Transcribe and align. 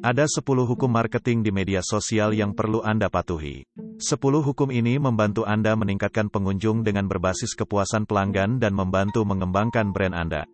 Ada 0.00 0.24
10 0.24 0.64
hukum 0.64 0.88
marketing 0.88 1.44
di 1.44 1.52
media 1.52 1.84
sosial 1.84 2.32
yang 2.32 2.56
perlu 2.56 2.80
Anda 2.80 3.12
patuhi. 3.12 3.68
10 4.00 4.16
hukum 4.40 4.72
ini 4.72 4.96
membantu 4.96 5.44
Anda 5.44 5.76
meningkatkan 5.76 6.32
pengunjung 6.32 6.80
dengan 6.80 7.04
berbasis 7.04 7.52
kepuasan 7.52 8.08
pelanggan 8.08 8.56
dan 8.56 8.72
membantu 8.72 9.28
mengembangkan 9.28 9.92
brand 9.92 10.16
Anda. 10.16 10.48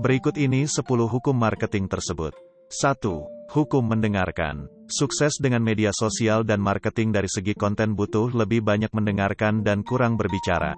Berikut 0.00 0.40
ini 0.40 0.64
10 0.64 0.80
hukum 1.12 1.36
marketing 1.36 1.92
tersebut. 1.92 2.32
1. 2.72 3.52
Hukum 3.52 3.84
mendengarkan. 3.84 4.64
Sukses 4.88 5.36
dengan 5.36 5.60
media 5.60 5.92
sosial 5.92 6.40
dan 6.48 6.64
marketing 6.64 7.12
dari 7.12 7.28
segi 7.28 7.52
konten 7.52 7.92
butuh 7.92 8.32
lebih 8.32 8.64
banyak 8.64 8.96
mendengarkan 8.96 9.60
dan 9.60 9.84
kurang 9.84 10.16
berbicara. 10.16 10.72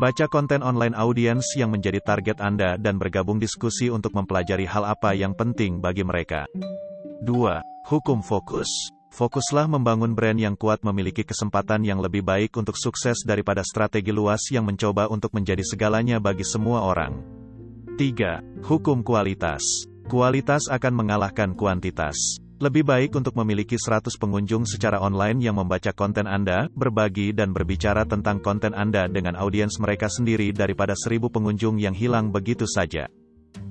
Baca 0.00 0.32
konten 0.32 0.64
online 0.64 0.96
audiens 0.96 1.44
yang 1.60 1.76
menjadi 1.76 2.00
target 2.00 2.40
Anda 2.40 2.80
dan 2.80 2.96
bergabung 2.96 3.36
diskusi 3.36 3.92
untuk 3.92 4.16
mempelajari 4.16 4.64
hal 4.64 4.88
apa 4.88 5.12
yang 5.12 5.36
penting 5.36 5.84
bagi 5.84 6.08
mereka. 6.08 6.48
2. 7.18 7.34
Hukum 7.90 8.22
fokus. 8.22 8.70
Fokuslah 9.10 9.66
membangun 9.66 10.14
brand 10.14 10.38
yang 10.38 10.54
kuat 10.54 10.86
memiliki 10.86 11.26
kesempatan 11.26 11.82
yang 11.82 11.98
lebih 11.98 12.22
baik 12.22 12.54
untuk 12.54 12.78
sukses 12.78 13.26
daripada 13.26 13.66
strategi 13.66 14.14
luas 14.14 14.46
yang 14.54 14.62
mencoba 14.62 15.10
untuk 15.10 15.34
menjadi 15.34 15.66
segalanya 15.66 16.22
bagi 16.22 16.46
semua 16.46 16.86
orang. 16.86 17.18
3. 17.98 18.62
Hukum 18.62 19.02
kualitas. 19.02 19.90
Kualitas 20.06 20.70
akan 20.70 20.94
mengalahkan 20.94 21.58
kuantitas. 21.58 22.38
Lebih 22.62 22.86
baik 22.86 23.10
untuk 23.18 23.34
memiliki 23.34 23.74
100 23.74 24.14
pengunjung 24.14 24.62
secara 24.62 25.02
online 25.02 25.42
yang 25.42 25.58
membaca 25.58 25.90
konten 25.90 26.30
Anda, 26.30 26.70
berbagi 26.70 27.34
dan 27.34 27.50
berbicara 27.50 28.06
tentang 28.06 28.38
konten 28.38 28.78
Anda 28.78 29.10
dengan 29.10 29.34
audiens 29.34 29.82
mereka 29.82 30.06
sendiri 30.06 30.54
daripada 30.54 30.94
1000 30.94 31.26
pengunjung 31.34 31.82
yang 31.82 31.98
hilang 31.98 32.30
begitu 32.30 32.62
saja. 32.70 33.10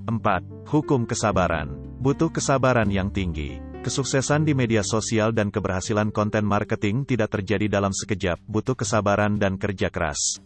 4. 0.04 0.68
Hukum 0.68 1.08
kesabaran. 1.08 1.87
Butuh 1.98 2.30
kesabaran 2.30 2.94
yang 2.94 3.10
tinggi. 3.10 3.58
Kesuksesan 3.82 4.46
di 4.46 4.54
media 4.54 4.86
sosial 4.86 5.34
dan 5.34 5.50
keberhasilan 5.50 6.14
konten 6.14 6.46
marketing 6.46 7.10
tidak 7.10 7.34
terjadi 7.34 7.66
dalam 7.66 7.90
sekejap, 7.90 8.38
butuh 8.46 8.78
kesabaran 8.78 9.42
dan 9.42 9.58
kerja 9.58 9.90
keras. 9.90 10.38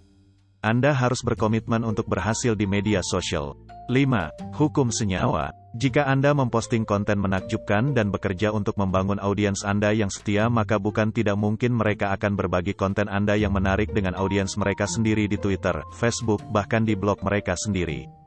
Anda 0.63 0.95
harus 0.95 1.19
berkomitmen 1.19 1.83
untuk 1.83 2.07
berhasil 2.07 2.55
di 2.55 2.63
media 2.63 3.03
sosial. 3.03 3.59
5. 3.91 4.55
Hukum 4.55 4.95
senyawa. 4.95 5.51
Jika 5.75 6.07
Anda 6.07 6.31
memposting 6.31 6.87
konten 6.87 7.19
menakjubkan 7.19 7.91
dan 7.91 8.15
bekerja 8.15 8.55
untuk 8.55 8.79
membangun 8.79 9.19
audiens 9.19 9.67
Anda 9.67 9.91
yang 9.91 10.07
setia 10.07 10.47
maka 10.47 10.79
bukan 10.79 11.11
tidak 11.11 11.35
mungkin 11.35 11.75
mereka 11.75 12.15
akan 12.15 12.39
berbagi 12.39 12.79
konten 12.79 13.11
Anda 13.11 13.35
yang 13.35 13.51
menarik 13.51 13.91
dengan 13.91 14.15
audiens 14.15 14.55
mereka 14.55 14.87
sendiri 14.87 15.27
di 15.27 15.35
Twitter, 15.35 15.83
Facebook, 15.99 16.39
bahkan 16.47 16.87
di 16.87 16.95
blog 16.95 17.19
mereka 17.27 17.59
sendiri. 17.59 18.20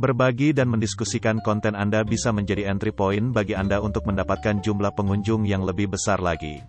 Berbagi 0.00 0.56
dan 0.56 0.72
mendiskusikan 0.72 1.44
konten 1.44 1.76
Anda 1.76 2.00
bisa 2.08 2.32
menjadi 2.32 2.72
entry 2.72 2.88
point 2.88 3.36
bagi 3.36 3.52
Anda 3.52 3.84
untuk 3.84 4.08
mendapatkan 4.08 4.64
jumlah 4.64 4.96
pengunjung 4.96 5.44
yang 5.44 5.60
lebih 5.60 5.92
besar 5.92 6.24
lagi. 6.24 6.64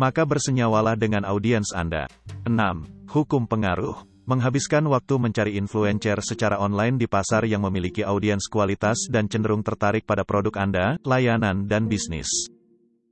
Maka 0.00 0.24
bersenyawalah 0.24 0.96
dengan 0.96 1.28
audiens 1.28 1.76
Anda. 1.76 2.08
6. 2.48 3.12
Hukum 3.12 3.44
pengaruh. 3.44 4.08
Menghabiskan 4.24 4.88
waktu 4.88 5.20
mencari 5.20 5.60
influencer 5.60 6.16
secara 6.24 6.56
online 6.56 6.96
di 6.96 7.04
pasar 7.04 7.44
yang 7.44 7.68
memiliki 7.68 8.00
audiens 8.00 8.48
kualitas 8.48 9.12
dan 9.12 9.28
cenderung 9.28 9.60
tertarik 9.60 10.08
pada 10.08 10.24
produk 10.24 10.56
Anda, 10.56 10.96
layanan, 11.04 11.68
dan 11.68 11.84
bisnis. 11.84 12.48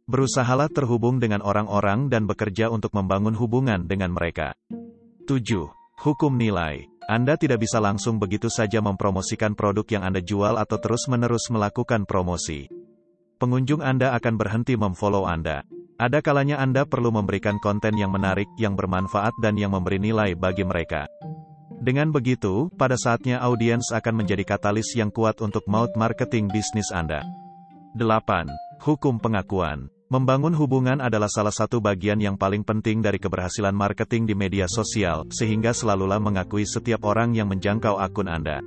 Berusahalah 0.08 0.72
terhubung 0.72 1.20
dengan 1.20 1.44
orang-orang 1.44 2.08
dan 2.08 2.24
bekerja 2.24 2.72
untuk 2.72 2.96
membangun 2.96 3.36
hubungan 3.36 3.84
dengan 3.84 4.16
mereka. 4.16 4.56
7. 5.28 5.44
Hukum 6.00 6.40
nilai. 6.40 6.91
Anda 7.10 7.34
tidak 7.34 7.66
bisa 7.66 7.82
langsung 7.82 8.22
begitu 8.22 8.46
saja 8.46 8.78
mempromosikan 8.78 9.58
produk 9.58 9.82
yang 9.90 10.02
Anda 10.06 10.22
jual 10.22 10.54
atau 10.54 10.78
terus-menerus 10.78 11.50
melakukan 11.50 12.06
promosi. 12.06 12.70
Pengunjung 13.42 13.82
Anda 13.82 14.14
akan 14.14 14.38
berhenti 14.38 14.78
memfollow 14.78 15.26
Anda. 15.26 15.66
Ada 15.98 16.22
kalanya 16.22 16.62
Anda 16.62 16.86
perlu 16.86 17.10
memberikan 17.10 17.58
konten 17.58 17.98
yang 17.98 18.14
menarik, 18.14 18.46
yang 18.54 18.78
bermanfaat 18.78 19.34
dan 19.42 19.58
yang 19.58 19.74
memberi 19.74 19.98
nilai 19.98 20.38
bagi 20.38 20.62
mereka. 20.62 21.10
Dengan 21.82 22.14
begitu, 22.14 22.70
pada 22.78 22.94
saatnya 22.94 23.42
audiens 23.42 23.90
akan 23.90 24.22
menjadi 24.22 24.46
katalis 24.46 24.94
yang 24.94 25.10
kuat 25.10 25.42
untuk 25.42 25.66
maut 25.66 25.90
marketing 25.98 26.46
bisnis 26.46 26.94
Anda. 26.94 27.26
8. 27.98 28.46
Hukum 28.78 29.18
pengakuan. 29.18 29.90
Membangun 30.12 30.52
hubungan 30.52 31.00
adalah 31.00 31.32
salah 31.32 31.56
satu 31.56 31.80
bagian 31.80 32.20
yang 32.20 32.36
paling 32.36 32.60
penting 32.60 33.00
dari 33.00 33.16
keberhasilan 33.16 33.72
marketing 33.72 34.28
di 34.28 34.36
media 34.36 34.68
sosial, 34.68 35.24
sehingga 35.32 35.72
selalulah 35.72 36.20
mengakui 36.20 36.68
setiap 36.68 37.08
orang 37.08 37.32
yang 37.32 37.48
menjangkau 37.48 37.96
akun 37.96 38.28
Anda. 38.28 38.60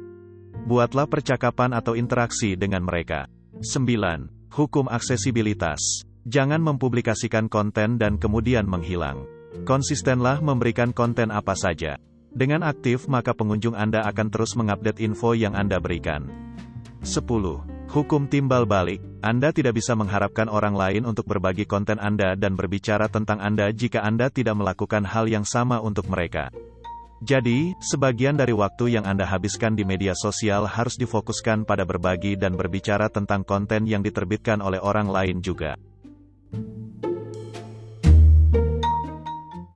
Buatlah 0.66 1.06
percakapan 1.06 1.78
atau 1.78 1.94
interaksi 1.94 2.58
dengan 2.58 2.82
mereka. 2.82 3.30
9. 3.62 4.58
Hukum 4.58 4.90
aksesibilitas. 4.90 6.02
Jangan 6.26 6.66
mempublikasikan 6.66 7.46
konten 7.46 8.02
dan 8.02 8.18
kemudian 8.18 8.66
menghilang. 8.66 9.30
Konsistenlah 9.70 10.42
memberikan 10.42 10.98
konten 10.98 11.30
apa 11.30 11.54
saja. 11.54 12.02
Dengan 12.34 12.66
aktif 12.66 13.06
maka 13.06 13.38
pengunjung 13.38 13.78
Anda 13.78 14.02
akan 14.10 14.34
terus 14.34 14.58
mengupdate 14.58 14.98
info 14.98 15.38
yang 15.38 15.54
Anda 15.54 15.78
berikan. 15.78 16.26
10. 17.06 17.75
Hukum 17.96 18.28
timbal 18.28 18.68
balik, 18.68 19.00
Anda 19.24 19.56
tidak 19.56 19.80
bisa 19.80 19.96
mengharapkan 19.96 20.52
orang 20.52 20.76
lain 20.76 21.08
untuk 21.08 21.32
berbagi 21.32 21.64
konten 21.64 21.96
Anda 21.96 22.36
dan 22.36 22.60
berbicara 22.60 23.08
tentang 23.08 23.40
Anda 23.40 23.72
jika 23.72 24.04
Anda 24.04 24.28
tidak 24.28 24.60
melakukan 24.60 25.08
hal 25.08 25.32
yang 25.32 25.48
sama 25.48 25.80
untuk 25.80 26.12
mereka. 26.12 26.52
Jadi, 27.24 27.72
sebagian 27.80 28.36
dari 28.36 28.52
waktu 28.52 29.00
yang 29.00 29.08
Anda 29.08 29.24
habiskan 29.24 29.80
di 29.80 29.88
media 29.88 30.12
sosial 30.12 30.68
harus 30.68 31.00
difokuskan 31.00 31.64
pada 31.64 31.88
berbagi 31.88 32.36
dan 32.36 32.60
berbicara 32.60 33.08
tentang 33.08 33.48
konten 33.48 33.88
yang 33.88 34.04
diterbitkan 34.04 34.60
oleh 34.60 34.84
orang 34.84 35.08
lain 35.08 35.40
juga. 35.40 35.80